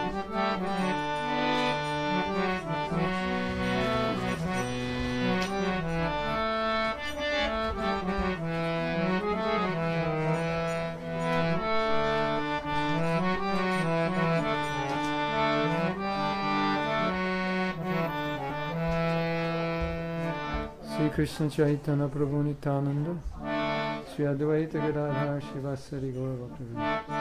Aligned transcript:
Sri 0.03 0.11
Krishna 21.11 21.49
Chaitanya 21.49 22.07
Prabhu 22.09 22.43
Nityananda 22.45 23.17
Sri 24.15 24.25
Advaita 24.25 24.81
Gadadhar 24.81 25.41
Shivasari 25.41 26.13
Gaura 26.13 26.35
Bhaktivinoda 26.37 27.21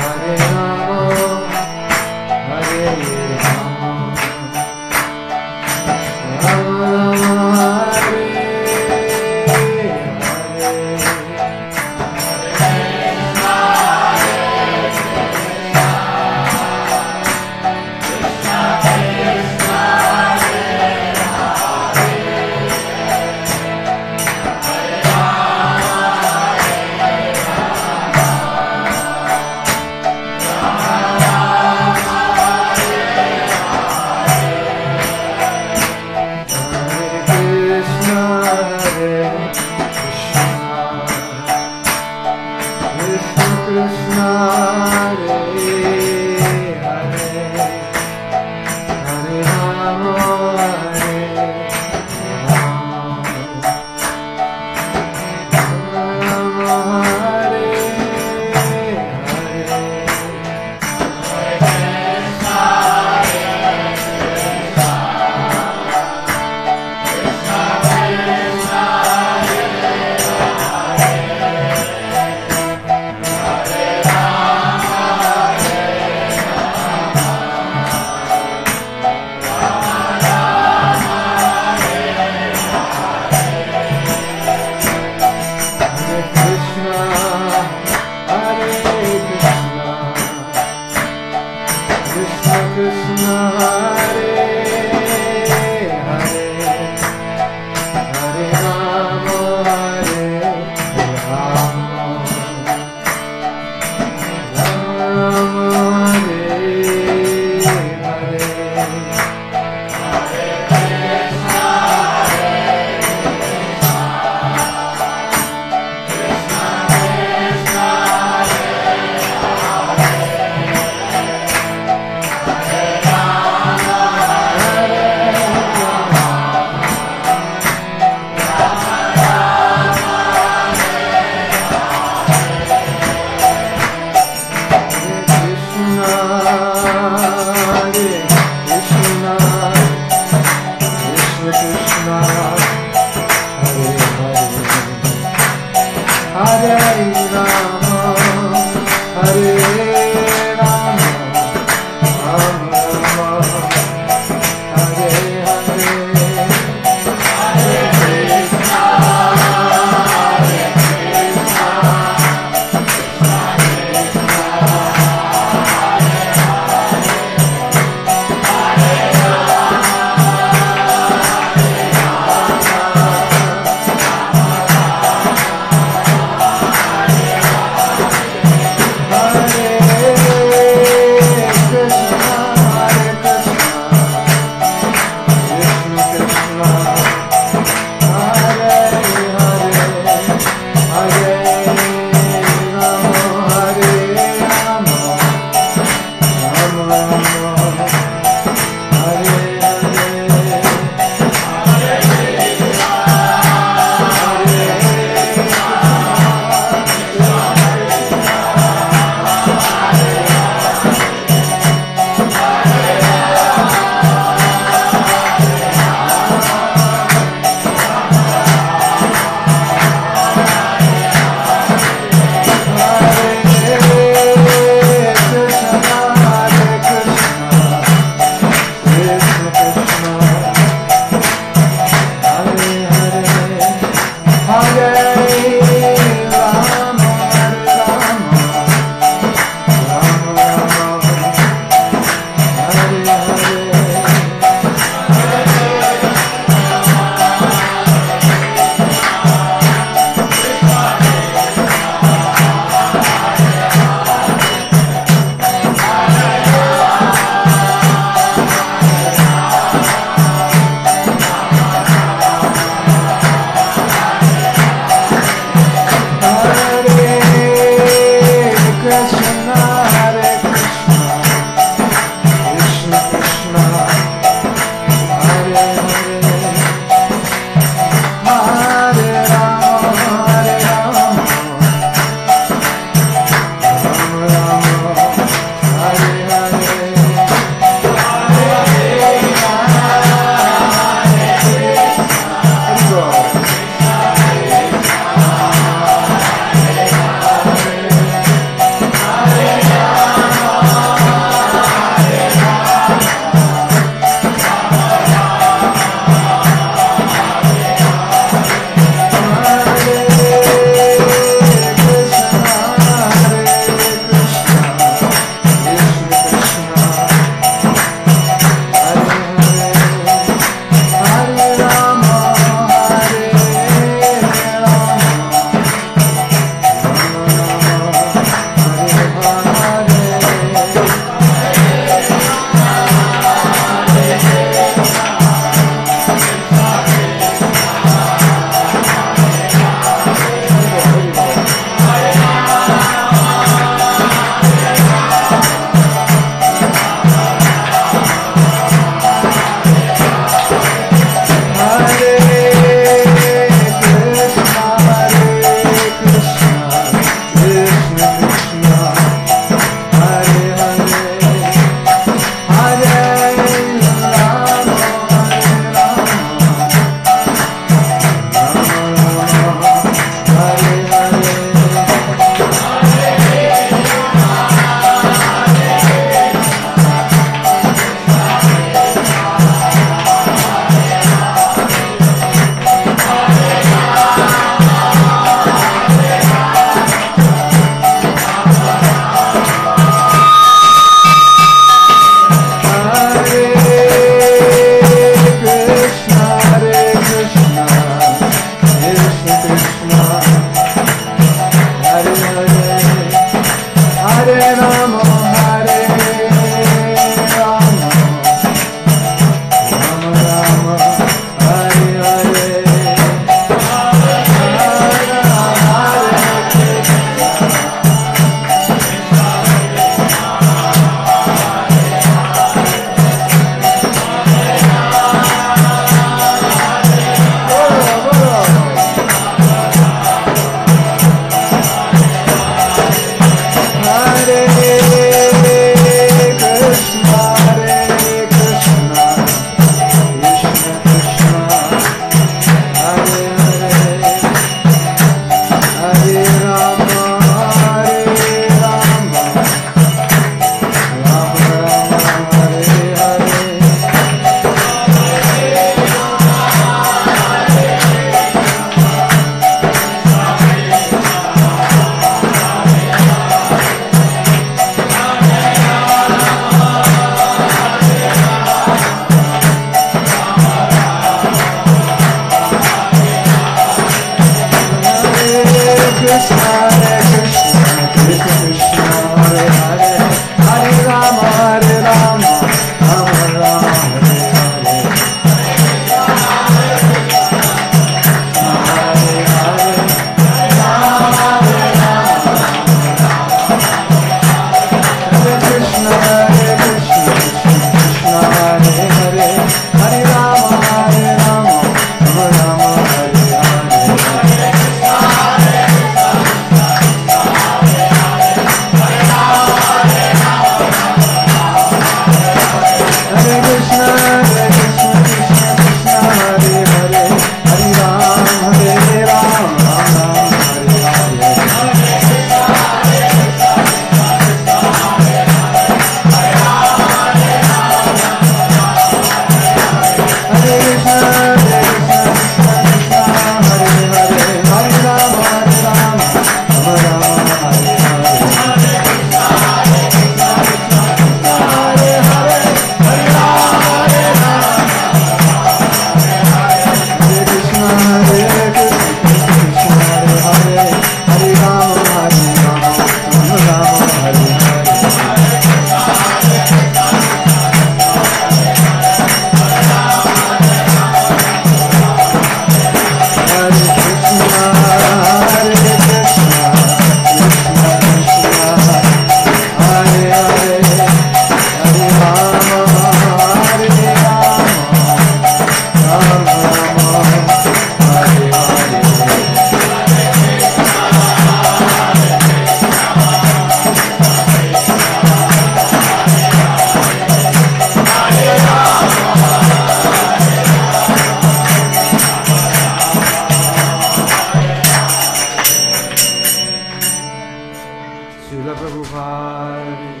शिल 598.28 598.44
प्रभुपाद 598.44 600.00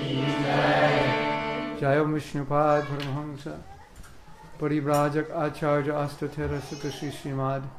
जय 1.80 2.00
विष्णुपाद 2.12 2.82
परमहंस 2.84 3.44
परिव्राजक 4.60 5.30
आचार्य 5.44 5.90
अष्टथेर 6.02 6.58
सुत 6.70 6.84
Shri 6.96 7.10
Srimad 7.20 7.70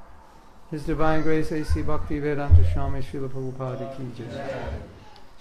His 0.74 0.88
Divine 0.88 1.22
Grace 1.28 1.52
A.C. 1.58 1.84
Bhakti 1.92 2.18
Vedanta 2.26 2.66
Swami 2.72 3.02
Srila 3.10 3.30
Prabhupada 3.36 3.92
Ki 3.98 4.08
Jai 4.24 4.50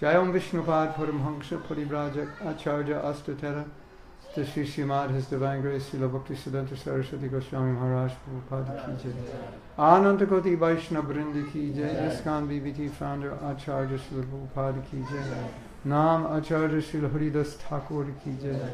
Jai 0.03 0.15
Om 0.21 0.31
Vishnupad 0.35 0.95
Paramhansa 0.99 1.59
Parivrajak 1.71 2.45
Acharya 2.53 3.01
Astatera 3.13 3.65
Sri 4.45 4.65
Sri 4.67 4.85
Srimad 4.85 5.11
His 5.13 5.27
Divine 5.27 5.61
Grace 5.61 5.91
Srila 5.91 6.13
Bhakti 6.13 6.35
Siddhanta 6.35 6.77
Saraswati 6.77 7.27
Goswami 7.29 7.73
Maharaj 7.73 8.13
Prabhupada 8.49 9.03
ki 9.03 9.09
jai 9.09 9.15
Ananta 9.77 10.27
Koti 10.27 10.55
Vaishnava 10.55 11.13
Vrindi 11.13 11.51
ki 11.53 11.73
jai 11.73 11.89
Iskan 12.07 12.47
BBT 12.49 12.89
founder 12.91 13.33
Acharya 13.43 13.99
Srila 13.99 14.27
Prabhupada 14.55 14.91
ki 14.91 15.03
jai 15.11 15.49
Nam 15.85 16.27
Acharya 16.27 16.81
Srila 16.81 17.11
Haridas 17.11 17.55
Thakur 17.55 18.07
ki 18.25 18.37
jai 18.43 18.71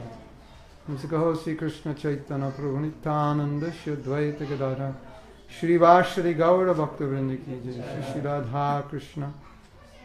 हमसे 0.88 1.08
कहो 1.08 1.28
श्री 1.40 1.54
कृष्ण 1.60 1.92
चैतन्य 1.96 2.48
प्रभु 2.60 2.80
नित्यानंद 2.80 3.64
श्री 3.72 3.94
द्वैत 4.04 4.42
गदारा 4.52 4.88
श्रीवास 5.58 6.12
श्री 6.14 6.34
गौर 6.36 6.72
भक्तवृंद 6.76 7.32
की 7.44 7.56
जय 7.64 7.80
श्री 7.88 8.02
श्री 8.12 8.20
राधा 8.28 8.66
कृष्ण 8.92 9.30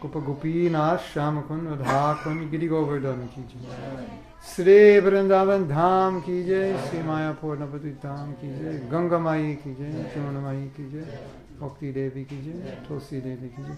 कुप 0.02 0.16
गोपीनाथ 0.32 0.98
श्याम 1.12 1.42
कुंड 1.52 1.68
राधा 1.84 2.00
कुंड 2.24 2.50
गिरी 2.52 2.68
गोवर्धन 2.72 3.28
की 3.36 3.44
जय 3.60 4.08
श्री 4.48 5.00
वृंदावन 5.00 5.68
धाम 5.68 6.20
की 6.26 6.44
जय 6.44 6.74
श्री 6.90 7.02
मायापुर 7.04 7.56
पूर्णपति 7.58 7.90
धाम 8.04 8.32
की 8.42 8.48
जय 8.60 8.78
गंगा 8.92 9.18
माई 9.20 9.54
की 9.64 9.74
जय 9.76 10.04
चमन 10.14 10.40
माई 10.44 10.62
की 10.76 10.90
जय 10.92 11.18
भक्ति 11.60 11.92
देवी 11.94 12.24
की 12.26 12.38
जय 12.42 12.78
तुलसी 12.88 13.20
देवी 13.22 13.50
की 13.58 13.64
जय 13.64 13.78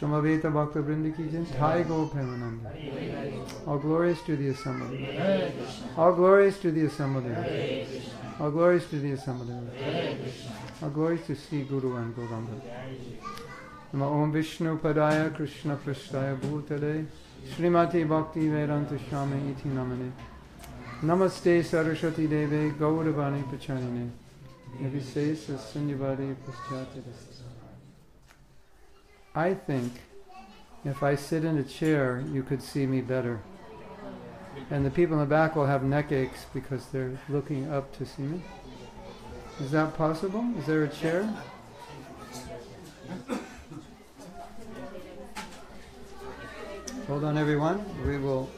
समवेत 0.00 0.46
भक्त 0.56 0.76
वृंद 0.88 1.10
की 1.16 1.24
जय 1.28 1.44
थाई 1.58 1.84
गो 1.92 2.04
फेमानंद 2.14 3.64
all 3.68 3.80
glorious 3.86 4.24
to 4.26 4.36
the 4.36 4.48
assembly 4.50 5.06
all 6.02 6.14
glorious 6.16 6.62
to 6.62 6.70
the 6.76 6.84
assembly 6.86 7.34
all 8.44 8.50
glorious 8.54 8.90
to 8.90 8.98
the 9.06 9.12
assembly 9.12 9.56
all 10.84 10.92
glorious 10.98 11.26
to 11.28 11.34
Shri 11.48 11.64
Guru 11.72 11.96
and 11.98 12.14
Gorang 12.20 14.02
ओम 14.12 14.30
विष्णु 14.32 14.76
पदाय 14.84 15.28
कृष्ण 15.38 15.74
पृष्ठाय 15.86 16.34
भूतले 16.44 16.98
Srimati 17.52 18.08
Bhakti 18.08 18.48
Vedanta 18.48 18.98
Swami 19.08 19.50
Iti 19.52 19.68
Namane. 19.68 20.10
Namaste 21.02 21.62
Saraswati 21.64 22.26
Deve 22.26 22.72
Gauravani 22.76 23.48
Pacharine. 23.48 24.10
I 29.36 29.54
think 29.54 29.92
if 30.84 31.02
I 31.04 31.14
sit 31.14 31.44
in 31.44 31.58
a 31.58 31.62
chair, 31.62 32.24
you 32.32 32.42
could 32.42 32.60
see 32.60 32.86
me 32.86 33.00
better. 33.00 33.38
And 34.70 34.84
the 34.84 34.90
people 34.90 35.14
in 35.14 35.20
the 35.20 35.26
back 35.26 35.54
will 35.54 35.66
have 35.66 35.84
neck 35.84 36.10
aches 36.10 36.46
because 36.52 36.86
they're 36.86 37.16
looking 37.28 37.70
up 37.70 37.96
to 37.98 38.06
see 38.06 38.22
me. 38.22 38.42
Is 39.60 39.70
that 39.70 39.94
possible? 39.96 40.44
Is 40.58 40.66
there 40.66 40.82
a 40.82 40.88
chair? 40.88 41.28
Hold 47.08 47.22
on 47.24 47.36
everyone, 47.36 47.84
we 48.08 48.16
will 48.16 48.48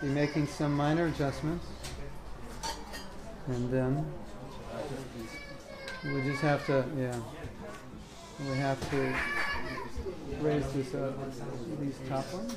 be 0.00 0.06
making 0.06 0.46
some 0.46 0.72
minor 0.72 1.06
adjustments 1.06 1.66
and 3.48 3.68
then 3.72 4.06
we 6.04 6.22
just 6.30 6.40
have 6.42 6.64
to, 6.66 6.84
yeah, 6.96 7.18
we 8.48 8.56
have 8.56 8.78
to 8.88 9.14
raise 10.42 10.72
this 10.74 10.94
up, 10.94 11.18
these 11.80 11.98
top 12.08 12.32
ones, 12.32 12.56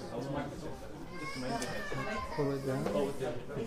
pull 2.36 2.52
it 2.52 2.68
down. 2.68 3.58